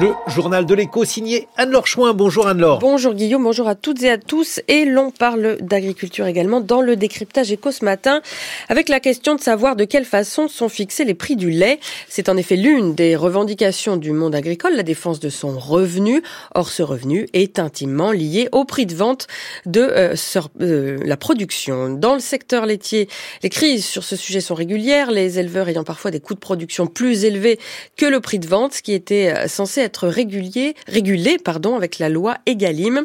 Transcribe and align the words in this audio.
Le 0.00 0.12
journal 0.26 0.66
de 0.66 0.74
l'écho 0.74 1.04
signé 1.04 1.46
Anne-Laure 1.56 1.86
Chouin. 1.86 2.14
Bonjour 2.14 2.48
Anne-Laure. 2.48 2.80
Bonjour 2.80 3.14
Guillaume, 3.14 3.44
bonjour 3.44 3.68
à 3.68 3.76
toutes 3.76 4.02
et 4.02 4.10
à 4.10 4.18
tous. 4.18 4.60
Et 4.66 4.86
l'on 4.86 5.12
parle 5.12 5.58
d'agriculture 5.60 6.26
également 6.26 6.60
dans 6.60 6.80
le 6.80 6.96
décryptage 6.96 7.52
éco 7.52 7.70
ce 7.70 7.84
matin 7.84 8.20
avec 8.68 8.88
la 8.88 8.98
question 8.98 9.36
de 9.36 9.40
savoir 9.40 9.76
de 9.76 9.84
quelle 9.84 10.04
façon 10.04 10.48
sont 10.48 10.68
fixés 10.68 11.04
les 11.04 11.14
prix 11.14 11.36
du 11.36 11.50
lait. 11.50 11.78
C'est 12.08 12.28
en 12.28 12.36
effet 12.36 12.56
l'une 12.56 12.96
des 12.96 13.14
revendications 13.14 13.96
du 13.96 14.10
monde 14.10 14.34
agricole, 14.34 14.74
la 14.74 14.82
défense 14.82 15.20
de 15.20 15.28
son 15.28 15.56
revenu. 15.56 16.22
Or, 16.56 16.70
ce 16.70 16.82
revenu 16.82 17.28
est 17.32 17.60
intimement 17.60 18.10
lié 18.10 18.48
au 18.50 18.64
prix 18.64 18.86
de 18.86 18.94
vente 18.96 19.28
de 19.64 19.80
euh, 19.80 20.16
euh, 20.60 20.98
la 21.04 21.16
production. 21.16 21.90
Dans 21.90 22.14
le 22.14 22.20
secteur 22.20 22.66
laitier, 22.66 23.08
les 23.44 23.50
crises 23.50 23.84
sur 23.84 24.02
ce 24.02 24.16
sujet 24.16 24.40
sont 24.40 24.56
régulières, 24.56 25.12
les 25.12 25.38
éleveurs 25.38 25.68
ayant 25.68 25.84
parfois 25.84 26.10
des 26.10 26.20
coûts 26.20 26.34
de 26.34 26.40
production 26.40 26.88
plus 26.88 27.24
élevés 27.24 27.60
que 27.96 28.06
le 28.06 28.18
prix 28.18 28.40
de 28.40 28.48
vente, 28.48 28.74
ce 28.74 28.82
qui 28.82 28.92
était 28.92 29.32
euh, 29.32 29.46
censé 29.46 29.83
être 29.84 30.08
régulier, 30.08 30.74
régulé 30.86 31.38
pardon, 31.38 31.76
avec 31.76 31.98
la 31.98 32.08
loi 32.08 32.38
Egalim. 32.46 33.04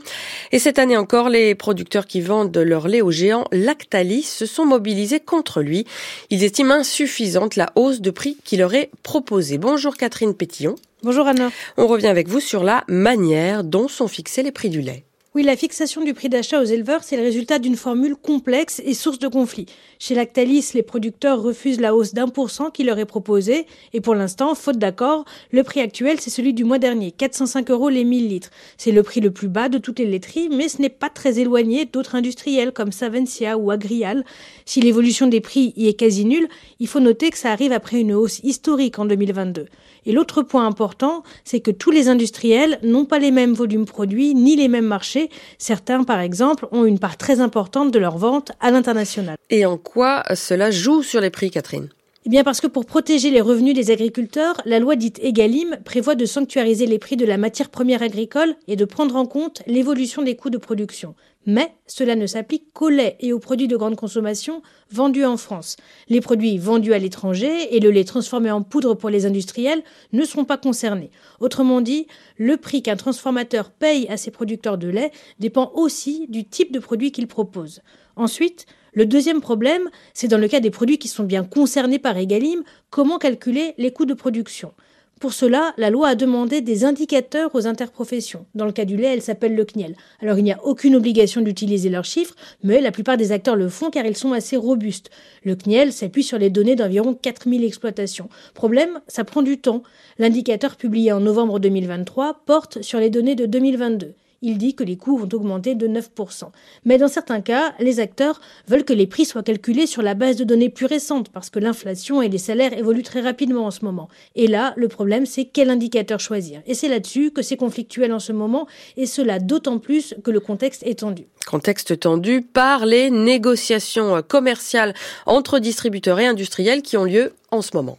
Et 0.51 0.59
cette 0.59 0.79
année 0.79 0.97
encore, 0.97 1.29
les 1.29 1.55
producteurs 1.55 2.07
qui 2.07 2.21
vendent 2.21 2.57
leur 2.57 2.87
lait 2.87 3.01
aux 3.01 3.11
géants 3.11 3.45
Lactalis 3.51 4.23
se 4.23 4.45
sont 4.45 4.65
mobilisés 4.65 5.19
contre 5.19 5.61
lui. 5.61 5.85
Ils 6.29 6.43
estiment 6.43 6.75
insuffisante 6.75 7.55
la 7.55 7.69
hausse 7.75 8.01
de 8.01 8.11
prix 8.11 8.37
qui 8.43 8.57
leur 8.57 8.73
est 8.73 8.89
proposée. 9.03 9.57
Bonjour 9.57 9.95
Catherine 9.95 10.33
Pétillon. 10.33 10.75
Bonjour 11.03 11.27
Anna. 11.27 11.49
On 11.77 11.87
revient 11.87 12.07
avec 12.07 12.27
vous 12.27 12.41
sur 12.41 12.63
la 12.63 12.83
manière 12.87 13.63
dont 13.63 13.87
sont 13.87 14.07
fixés 14.07 14.43
les 14.43 14.51
prix 14.51 14.69
du 14.69 14.81
lait. 14.81 15.05
Oui, 15.35 15.43
la 15.43 15.55
fixation 15.55 16.03
du 16.03 16.15
prix 16.15 16.27
d'achat 16.27 16.59
aux 16.59 16.65
éleveurs, 16.65 17.03
c'est 17.03 17.15
le 17.15 17.21
résultat 17.21 17.59
d'une 17.59 17.75
formule 17.75 18.15
complexe 18.15 18.81
et 18.83 18.95
source 18.95 19.19
de 19.19 19.27
conflits. 19.27 19.67
Chez 19.99 20.15
Lactalis, 20.15 20.71
les 20.73 20.81
producteurs 20.81 21.39
refusent 21.39 21.79
la 21.79 21.93
hausse 21.93 22.15
d'un 22.15 22.29
pour 22.29 22.49
cent 22.49 22.71
qui 22.71 22.83
leur 22.83 22.97
est 22.97 23.05
proposée. 23.05 23.67
Et 23.93 24.01
pour 24.01 24.15
l'instant, 24.15 24.55
faute 24.55 24.79
d'accord, 24.79 25.25
le 25.51 25.61
prix 25.61 25.81
actuel, 25.81 26.19
c'est 26.19 26.31
celui 26.31 26.55
du 26.55 26.63
mois 26.63 26.79
dernier, 26.79 27.11
405 27.11 27.69
euros 27.69 27.89
les 27.89 28.05
1000 28.05 28.27
litres. 28.27 28.49
C'est 28.77 28.91
le 28.91 29.03
prix 29.03 29.21
le 29.21 29.29
plus 29.29 29.49
bas 29.49 29.69
de 29.69 29.77
toutes 29.77 29.99
les 29.99 30.07
laiteries, 30.07 30.49
mais 30.49 30.67
ce 30.67 30.81
n'est 30.81 30.89
pas 30.89 31.09
très 31.09 31.37
éloigné 31.37 31.85
d'autres 31.85 32.15
industriels 32.15 32.71
comme 32.71 32.91
Savencia 32.91 33.55
ou 33.55 33.69
Agrial. 33.69 34.25
Si 34.65 34.81
l'évolution 34.81 35.27
des 35.27 35.41
prix 35.41 35.73
y 35.77 35.89
est 35.89 35.93
quasi 35.93 36.25
nulle, 36.25 36.47
il 36.79 36.87
faut 36.87 37.01
noter 37.01 37.29
que 37.29 37.37
ça 37.37 37.51
arrive 37.51 37.71
après 37.71 37.99
une 37.99 38.13
hausse 38.13 38.39
historique 38.39 38.97
en 38.97 39.05
2022. 39.05 39.67
Et 40.05 40.11
l'autre 40.11 40.41
point 40.41 40.65
important, 40.65 41.23
c'est 41.43 41.59
que 41.59 41.71
tous 41.71 41.91
les 41.91 42.07
industriels 42.07 42.79
n'ont 42.81 43.05
pas 43.05 43.19
les 43.19 43.31
mêmes 43.31 43.53
volumes 43.53 43.85
produits 43.85 44.33
ni 44.33 44.55
les 44.55 44.67
mêmes 44.67 44.85
marchés. 44.85 45.18
Certains, 45.57 46.03
par 46.03 46.19
exemple, 46.19 46.67
ont 46.71 46.85
une 46.85 46.99
part 46.99 47.17
très 47.17 47.41
importante 47.41 47.91
de 47.91 47.99
leurs 47.99 48.17
ventes 48.17 48.51
à 48.59 48.71
l'international. 48.71 49.35
Et 49.49 49.65
en 49.65 49.77
quoi 49.77 50.23
cela 50.35 50.71
joue 50.71 51.03
sur 51.03 51.19
les 51.19 51.29
prix, 51.29 51.51
Catherine? 51.51 51.89
Eh 52.29 52.33
bien 52.33 52.43
parce 52.43 52.61
que 52.61 52.67
pour 52.67 52.85
protéger 52.85 53.31
les 53.31 53.41
revenus 53.41 53.73
des 53.73 53.89
agriculteurs, 53.89 54.61
la 54.65 54.77
loi 54.77 54.95
dite 54.95 55.17
Egalim 55.23 55.79
prévoit 55.83 56.13
de 56.13 56.27
sanctuariser 56.27 56.85
les 56.85 56.99
prix 56.99 57.17
de 57.17 57.25
la 57.25 57.39
matière 57.39 57.71
première 57.71 58.03
agricole 58.03 58.53
et 58.67 58.75
de 58.75 58.85
prendre 58.85 59.15
en 59.15 59.25
compte 59.25 59.63
l'évolution 59.65 60.21
des 60.21 60.35
coûts 60.35 60.51
de 60.51 60.59
production. 60.59 61.15
Mais 61.47 61.73
cela 61.87 62.15
ne 62.15 62.27
s'applique 62.27 62.71
qu'au 62.71 62.89
lait 62.89 63.17
et 63.19 63.33
aux 63.33 63.39
produits 63.39 63.67
de 63.67 63.75
grande 63.75 63.95
consommation 63.95 64.61
vendus 64.91 65.25
en 65.25 65.37
France. 65.37 65.75
Les 66.07 66.21
produits 66.21 66.59
vendus 66.59 66.93
à 66.93 66.99
l'étranger 66.99 67.75
et 67.75 67.79
le 67.79 67.89
lait 67.89 68.03
transformé 68.03 68.51
en 68.51 68.61
poudre 68.61 68.93
pour 68.93 69.09
les 69.09 69.25
industriels 69.25 69.81
ne 70.13 70.23
seront 70.23 70.45
pas 70.45 70.57
concernés. 70.57 71.09
Autrement 71.39 71.81
dit, 71.81 72.05
le 72.37 72.57
prix 72.57 72.83
qu'un 72.83 72.95
transformateur 72.95 73.71
paye 73.71 74.07
à 74.07 74.17
ses 74.17 74.29
producteurs 74.29 74.77
de 74.77 74.87
lait 74.87 75.11
dépend 75.39 75.71
aussi 75.73 76.27
du 76.29 76.45
type 76.45 76.71
de 76.71 76.77
produit 76.77 77.11
qu'il 77.11 77.25
propose. 77.25 77.81
Ensuite, 78.15 78.67
le 78.93 79.05
deuxième 79.05 79.41
problème, 79.41 79.89
c'est 80.13 80.27
dans 80.27 80.37
le 80.37 80.47
cas 80.47 80.59
des 80.59 80.71
produits 80.71 80.97
qui 80.97 81.07
sont 81.07 81.23
bien 81.23 81.43
concernés 81.43 81.99
par 81.99 82.17
Egalim, 82.17 82.63
comment 82.89 83.17
calculer 83.17 83.73
les 83.77 83.91
coûts 83.91 84.05
de 84.05 84.13
production. 84.13 84.73
Pour 85.19 85.33
cela, 85.33 85.73
la 85.75 85.89
loi 85.89 86.07
a 86.07 86.15
demandé 86.15 86.61
des 86.61 86.85
indicateurs 86.85 87.53
aux 87.53 87.67
interprofessions. 87.67 88.45
Dans 88.55 88.65
le 88.65 88.71
cas 88.71 88.85
du 88.85 88.95
lait, 88.95 89.13
elle 89.13 89.21
s'appelle 89.21 89.53
le 89.53 89.65
CNIEL. 89.65 89.97
Alors 90.21 90.37
il 90.37 90.45
n'y 90.45 90.53
a 90.53 90.63
aucune 90.63 90.95
obligation 90.95 91.41
d'utiliser 91.41 91.89
leurs 91.89 92.05
chiffres, 92.05 92.35
mais 92.63 92.79
la 92.79 92.91
plupart 92.91 93.17
des 93.17 93.33
acteurs 93.33 93.57
le 93.57 93.67
font 93.67 93.89
car 93.89 94.05
ils 94.05 94.15
sont 94.15 94.31
assez 94.31 94.55
robustes. 94.55 95.09
Le 95.43 95.57
CNIEL 95.57 95.91
s'appuie 95.91 96.23
sur 96.23 96.37
les 96.37 96.49
données 96.49 96.77
d'environ 96.77 97.13
4000 97.13 97.65
exploitations. 97.65 98.29
Problème, 98.53 99.01
ça 99.09 99.25
prend 99.25 99.41
du 99.41 99.57
temps. 99.57 99.83
L'indicateur 100.19 100.77
publié 100.77 101.11
en 101.11 101.19
novembre 101.19 101.59
2023 101.59 102.43
porte 102.45 102.81
sur 102.81 102.99
les 102.99 103.09
données 103.09 103.35
de 103.35 103.45
2022 103.45 104.13
il 104.41 104.57
dit 104.57 104.75
que 104.75 104.83
les 104.83 104.97
coûts 104.97 105.17
vont 105.17 105.29
augmenter 105.33 105.75
de 105.75 105.87
9%. 105.87 106.45
Mais 106.85 106.97
dans 106.97 107.07
certains 107.07 107.41
cas, 107.41 107.73
les 107.79 107.99
acteurs 107.99 108.39
veulent 108.67 108.85
que 108.85 108.93
les 108.93 109.07
prix 109.07 109.25
soient 109.25 109.43
calculés 109.43 109.87
sur 109.87 110.01
la 110.01 110.13
base 110.13 110.35
de 110.35 110.43
données 110.43 110.69
plus 110.69 110.85
récentes 110.85 111.29
parce 111.29 111.49
que 111.49 111.59
l'inflation 111.59 112.21
et 112.21 112.29
les 112.29 112.37
salaires 112.37 112.77
évoluent 112.77 113.03
très 113.03 113.21
rapidement 113.21 113.65
en 113.65 113.71
ce 113.71 113.83
moment. 113.85 114.09
Et 114.35 114.47
là, 114.47 114.73
le 114.77 114.87
problème, 114.87 115.25
c'est 115.25 115.45
quel 115.45 115.69
indicateur 115.69 116.19
choisir. 116.19 116.61
Et 116.65 116.73
c'est 116.73 116.87
là-dessus 116.87 117.31
que 117.31 117.41
c'est 117.41 117.57
conflictuel 117.57 118.13
en 118.13 118.19
ce 118.19 118.31
moment, 118.31 118.67
et 118.97 119.05
cela 119.05 119.39
d'autant 119.39 119.79
plus 119.79 120.15
que 120.23 120.31
le 120.31 120.39
contexte 120.39 120.83
est 120.83 120.99
tendu. 120.99 121.27
Contexte 121.47 121.99
tendu 121.99 122.41
par 122.41 122.85
les 122.85 123.09
négociations 123.09 124.21
commerciales 124.21 124.93
entre 125.25 125.59
distributeurs 125.59 126.19
et 126.19 126.27
industriels 126.27 126.81
qui 126.81 126.97
ont 126.97 127.03
lieu 127.03 127.33
en 127.51 127.61
ce 127.61 127.75
moment. 127.75 127.97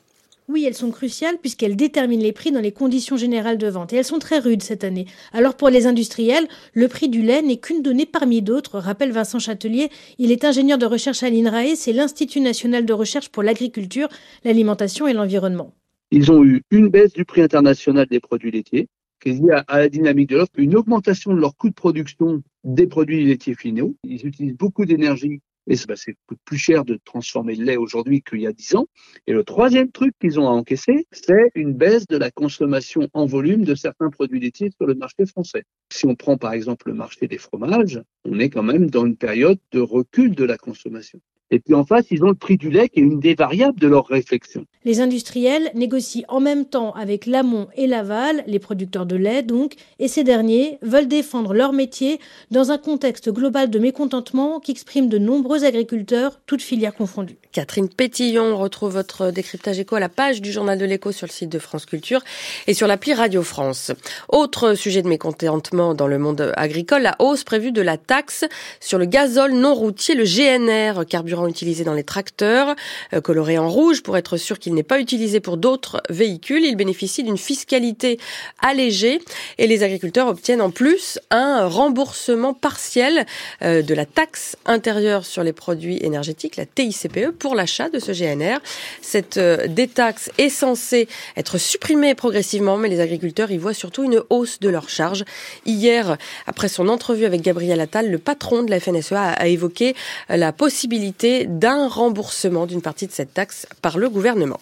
Oui, 0.52 0.64
elles 0.64 0.74
sont 0.74 0.90
cruciales 0.90 1.38
puisqu'elles 1.40 1.76
déterminent 1.76 2.24
les 2.24 2.32
prix 2.32 2.50
dans 2.50 2.60
les 2.60 2.72
conditions 2.72 3.16
générales 3.16 3.56
de 3.56 3.68
vente. 3.68 3.92
Et 3.92 3.96
elles 3.96 4.04
sont 4.04 4.18
très 4.18 4.40
rudes 4.40 4.64
cette 4.64 4.82
année. 4.82 5.06
Alors 5.32 5.56
pour 5.56 5.68
les 5.68 5.86
industriels, 5.86 6.48
le 6.74 6.88
prix 6.88 7.08
du 7.08 7.22
lait 7.22 7.40
n'est 7.40 7.58
qu'une 7.58 7.82
donnée 7.82 8.04
parmi 8.04 8.42
d'autres, 8.42 8.80
rappelle 8.80 9.12
Vincent 9.12 9.38
Châtelier. 9.38 9.90
Il 10.18 10.32
est 10.32 10.44
ingénieur 10.44 10.76
de 10.76 10.86
recherche 10.86 11.22
à 11.22 11.30
l'INRAE, 11.30 11.76
c'est 11.76 11.92
l'Institut 11.92 12.40
national 12.40 12.84
de 12.84 12.92
recherche 12.92 13.28
pour 13.28 13.44
l'agriculture, 13.44 14.08
l'alimentation 14.42 15.06
et 15.06 15.12
l'environnement. 15.12 15.72
Ils 16.10 16.32
ont 16.32 16.44
eu 16.44 16.62
une 16.72 16.88
baisse 16.88 17.12
du 17.12 17.24
prix 17.24 17.42
international 17.42 18.08
des 18.10 18.18
produits 18.18 18.50
laitiers, 18.50 18.88
qui 19.22 19.28
est 19.28 19.32
liée 19.34 19.62
à, 19.68 19.78
la 19.78 19.88
dynamique 19.88 20.30
de 20.30 20.36
l'offre, 20.36 20.50
une 20.56 20.74
augmentation 20.74 21.32
de 21.32 21.38
leur 21.38 21.56
coût 21.56 21.68
de 21.68 21.74
production 21.74 22.42
des 22.64 22.88
produits 22.88 23.24
laitiers 23.24 23.54
finaux. 23.54 23.94
Ils 24.02 24.26
utilisent 24.26 24.56
beaucoup 24.56 24.84
d'énergie 24.84 25.42
et 25.70 25.76
bah, 25.86 25.94
c'est 25.96 26.16
plus 26.44 26.58
cher 26.58 26.84
de 26.84 26.98
transformer 27.04 27.54
le 27.54 27.64
lait 27.64 27.76
aujourd'hui 27.76 28.22
qu'il 28.22 28.40
y 28.40 28.46
a 28.46 28.52
10 28.52 28.74
ans. 28.74 28.86
Et 29.28 29.32
le 29.32 29.44
troisième 29.44 29.92
truc 29.92 30.14
qu'ils 30.20 30.40
ont 30.40 30.48
à 30.48 30.50
encaisser, 30.50 31.06
c'est 31.12 31.50
une 31.54 31.74
baisse 31.74 32.08
de 32.08 32.16
la 32.16 32.32
consommation 32.32 33.08
en 33.12 33.24
volume 33.24 33.64
de 33.64 33.76
certains 33.76 34.10
produits 34.10 34.40
laitiers 34.40 34.70
sur 34.76 34.86
le 34.86 34.94
marché 34.94 35.26
français. 35.26 35.62
Si 35.92 36.06
on 36.06 36.16
prend 36.16 36.36
par 36.36 36.54
exemple 36.54 36.88
le 36.88 36.94
marché 36.94 37.28
des 37.28 37.38
fromages, 37.38 38.02
on 38.24 38.40
est 38.40 38.50
quand 38.50 38.64
même 38.64 38.90
dans 38.90 39.06
une 39.06 39.16
période 39.16 39.58
de 39.70 39.80
recul 39.80 40.34
de 40.34 40.44
la 40.44 40.58
consommation. 40.58 41.20
Et 41.50 41.58
puis 41.58 41.74
en 41.74 41.84
face, 41.84 42.06
ils 42.10 42.22
ont 42.22 42.28
le 42.28 42.34
prix 42.34 42.56
du 42.56 42.70
lait 42.70 42.88
qui 42.88 43.00
est 43.00 43.02
une 43.02 43.18
des 43.18 43.34
variables 43.34 43.78
de 43.78 43.88
leur 43.88 44.06
réflexion. 44.06 44.64
Les 44.84 45.00
industriels 45.00 45.70
négocient 45.74 46.24
en 46.28 46.40
même 46.40 46.64
temps 46.64 46.92
avec 46.92 47.26
l'amont 47.26 47.68
et 47.76 47.86
l'aval, 47.86 48.44
les 48.46 48.58
producteurs 48.58 49.04
de 49.04 49.16
lait 49.16 49.42
donc, 49.42 49.74
et 49.98 50.08
ces 50.08 50.24
derniers 50.24 50.78
veulent 50.80 51.08
défendre 51.08 51.52
leur 51.52 51.72
métier 51.72 52.18
dans 52.50 52.70
un 52.70 52.78
contexte 52.78 53.30
global 53.30 53.68
de 53.68 53.78
mécontentement 53.78 54.60
qu'expriment 54.60 55.08
de 55.08 55.18
nombreux 55.18 55.64
agriculteurs, 55.64 56.40
toutes 56.46 56.62
filières 56.62 56.94
confondues. 56.94 57.36
Catherine 57.52 57.88
Pétillon 57.88 58.56
retrouve 58.56 58.92
votre 58.92 59.32
décryptage 59.32 59.80
éco 59.80 59.96
à 59.96 60.00
la 60.00 60.08
page 60.08 60.40
du 60.40 60.52
journal 60.52 60.78
de 60.78 60.84
l'écho 60.84 61.10
sur 61.10 61.26
le 61.26 61.32
site 61.32 61.50
de 61.50 61.58
France 61.58 61.84
Culture 61.84 62.22
et 62.68 62.74
sur 62.74 62.86
l'appli 62.86 63.12
Radio 63.12 63.42
France. 63.42 63.92
Autre 64.28 64.74
sujet 64.74 65.02
de 65.02 65.08
mécontentement 65.08 65.94
dans 65.94 66.06
le 66.06 66.18
monde 66.18 66.52
agricole, 66.56 67.02
la 67.02 67.16
hausse 67.18 67.42
prévue 67.42 67.72
de 67.72 67.82
la 67.82 67.98
taxe 67.98 68.44
sur 68.78 68.98
le 68.98 69.06
gazole 69.06 69.52
non 69.52 69.74
routier, 69.74 70.14
le 70.14 70.24
GNR, 70.24 71.04
carburant 71.06 71.39
utilisé 71.46 71.84
dans 71.84 71.94
les 71.94 72.04
tracteurs, 72.04 72.74
euh, 73.12 73.20
coloré 73.20 73.58
en 73.58 73.68
rouge 73.68 74.02
pour 74.02 74.16
être 74.16 74.36
sûr 74.36 74.58
qu'il 74.58 74.74
n'est 74.74 74.82
pas 74.82 75.00
utilisé 75.00 75.40
pour 75.40 75.56
d'autres 75.56 76.02
véhicules. 76.08 76.64
Il 76.64 76.76
bénéficie 76.76 77.22
d'une 77.22 77.38
fiscalité 77.38 78.18
allégée 78.60 79.20
et 79.58 79.66
les 79.66 79.82
agriculteurs 79.82 80.28
obtiennent 80.28 80.62
en 80.62 80.70
plus 80.70 81.18
un 81.30 81.66
remboursement 81.66 82.54
partiel 82.54 83.26
euh, 83.62 83.82
de 83.82 83.94
la 83.94 84.06
taxe 84.06 84.56
intérieure 84.66 85.24
sur 85.24 85.42
les 85.42 85.52
produits 85.52 85.98
énergétiques, 86.02 86.56
la 86.56 86.66
TICPE, 86.66 87.30
pour 87.38 87.54
l'achat 87.54 87.88
de 87.88 87.98
ce 87.98 88.12
GNR. 88.12 88.58
Cette 89.00 89.36
euh, 89.36 89.66
détaxe 89.66 90.30
est 90.38 90.48
censée 90.48 91.08
être 91.36 91.58
supprimée 91.58 92.14
progressivement, 92.14 92.76
mais 92.76 92.88
les 92.88 93.00
agriculteurs 93.00 93.50
y 93.50 93.58
voient 93.58 93.74
surtout 93.74 94.04
une 94.04 94.22
hausse 94.30 94.60
de 94.60 94.68
leurs 94.68 94.88
charges. 94.88 95.24
Hier, 95.66 96.16
après 96.46 96.68
son 96.68 96.88
entrevue 96.88 97.24
avec 97.24 97.42
Gabriel 97.42 97.80
Attal, 97.80 98.10
le 98.10 98.18
patron 98.18 98.62
de 98.62 98.70
la 98.70 98.80
FNSEA 98.80 99.30
a 99.32 99.46
évoqué 99.46 99.94
la 100.28 100.52
possibilité 100.52 101.29
d'un 101.46 101.88
remboursement 101.88 102.66
d'une 102.66 102.82
partie 102.82 103.06
de 103.06 103.12
cette 103.12 103.34
taxe 103.34 103.66
par 103.82 103.98
le 103.98 104.08
gouvernement. 104.08 104.60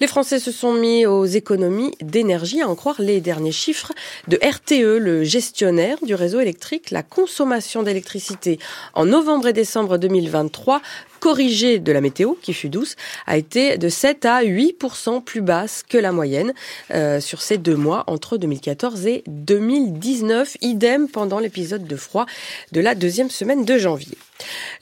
Les 0.00 0.06
Français 0.06 0.38
se 0.38 0.52
sont 0.52 0.72
mis 0.72 1.06
aux 1.06 1.26
économies 1.26 1.94
d'énergie, 2.00 2.62
à 2.62 2.68
en 2.68 2.74
croire 2.74 3.00
les 3.00 3.20
derniers 3.20 3.52
chiffres 3.52 3.92
de 4.28 4.38
RTE, 4.42 4.98
le 4.98 5.24
gestionnaire 5.24 5.98
du 6.02 6.14
réseau 6.14 6.40
électrique. 6.40 6.90
La 6.90 7.02
consommation 7.02 7.82
d'électricité 7.82 8.58
en 8.94 9.06
novembre 9.06 9.48
et 9.48 9.52
décembre 9.52 9.98
2023 9.98 10.80
corrigée 11.18 11.78
de 11.78 11.92
la 11.92 12.00
météo, 12.00 12.34
qui 12.40 12.52
fut 12.52 12.68
douce, 12.68 12.96
a 13.26 13.36
été 13.36 13.76
de 13.76 13.88
7 13.88 14.24
à 14.24 14.42
8% 14.42 15.22
plus 15.22 15.40
basse 15.40 15.82
que 15.88 15.98
la 15.98 16.12
moyenne 16.12 16.52
euh, 16.92 17.20
sur 17.20 17.42
ces 17.42 17.58
deux 17.58 17.76
mois 17.76 18.04
entre 18.06 18.36
2014 18.36 19.06
et 19.06 19.24
2019. 19.26 20.58
Idem 20.62 21.08
pendant 21.08 21.38
l'épisode 21.38 21.86
de 21.86 21.96
froid 21.96 22.26
de 22.72 22.80
la 22.80 22.94
deuxième 22.94 23.30
semaine 23.30 23.64
de 23.64 23.78
janvier. 23.78 24.16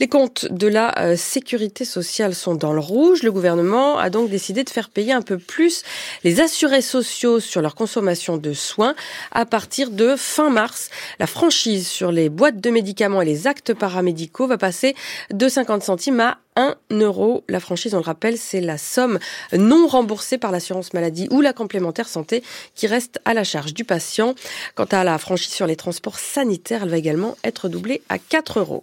Les 0.00 0.08
comptes 0.08 0.46
de 0.50 0.66
la 0.66 0.98
euh, 0.98 1.16
sécurité 1.16 1.84
sociale 1.84 2.34
sont 2.34 2.54
dans 2.54 2.72
le 2.72 2.80
rouge. 2.80 3.22
Le 3.22 3.32
gouvernement 3.32 3.98
a 3.98 4.10
donc 4.10 4.28
décidé 4.30 4.64
de 4.64 4.70
faire 4.70 4.90
payer 4.90 5.12
un 5.12 5.22
peu 5.22 5.38
plus 5.38 5.82
les 6.24 6.40
assurés 6.40 6.82
sociaux 6.82 7.40
sur 7.40 7.62
leur 7.62 7.74
consommation 7.74 8.36
de 8.36 8.52
soins 8.52 8.94
à 9.32 9.46
partir 9.46 9.90
de 9.90 10.16
fin 10.16 10.50
mars. 10.50 10.90
La 11.18 11.26
franchise 11.26 11.88
sur 11.88 12.12
les 12.12 12.28
boîtes 12.28 12.60
de 12.60 12.70
médicaments 12.70 13.22
et 13.22 13.26
les 13.26 13.46
actes 13.46 13.74
paramédicaux 13.74 14.46
va 14.46 14.58
passer 14.58 14.94
de 15.32 15.48
50 15.48 15.82
centimes 15.82 16.20
à 16.20 16.38
1 16.56 16.76
euro. 16.90 17.44
La 17.48 17.60
franchise, 17.60 17.94
on 17.94 17.98
le 17.98 18.02
rappelle, 18.02 18.38
c'est 18.38 18.60
la 18.60 18.78
somme 18.78 19.18
non 19.52 19.86
remboursée 19.86 20.38
par 20.38 20.50
l'assurance 20.50 20.92
maladie 20.92 21.28
ou 21.30 21.40
la 21.40 21.52
complémentaire 21.52 22.08
santé 22.08 22.42
qui 22.74 22.86
reste 22.86 23.20
à 23.24 23.34
la 23.34 23.44
charge 23.44 23.74
du 23.74 23.84
patient. 23.84 24.34
Quant 24.74 24.84
à 24.84 25.04
la 25.04 25.18
franchise 25.18 25.52
sur 25.52 25.66
les 25.66 25.76
transports 25.76 26.18
sanitaires, 26.18 26.82
elle 26.82 26.90
va 26.90 26.96
également 26.96 27.36
être 27.44 27.68
doublée 27.68 28.02
à 28.08 28.18
4 28.18 28.60
euros. 28.60 28.82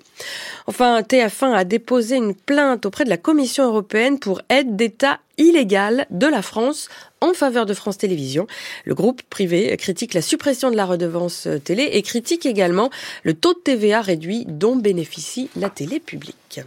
Enfin, 0.67 1.01
TF1 1.01 1.53
a 1.53 1.63
déposé 1.63 2.15
une 2.15 2.35
plainte 2.35 2.85
auprès 2.85 3.03
de 3.03 3.09
la 3.09 3.17
Commission 3.17 3.65
européenne 3.65 4.19
pour 4.19 4.41
aide 4.49 4.75
d'État 4.75 5.19
illégale 5.37 6.05
de 6.11 6.27
la 6.27 6.41
France 6.41 6.89
en 7.21 7.33
faveur 7.33 7.65
de 7.65 7.73
France 7.73 7.97
Télévisions. 7.97 8.47
Le 8.85 8.93
groupe 8.93 9.23
privé 9.23 9.75
critique 9.77 10.13
la 10.13 10.21
suppression 10.21 10.69
de 10.69 10.75
la 10.75 10.85
redevance 10.85 11.47
télé 11.63 11.83
et 11.93 12.01
critique 12.01 12.45
également 12.45 12.89
le 13.23 13.33
taux 13.33 13.53
de 13.53 13.59
TVA 13.59 14.01
réduit 14.01 14.45
dont 14.47 14.75
bénéficie 14.75 15.49
la 15.55 15.69
télé 15.69 15.99
publique. 15.99 16.61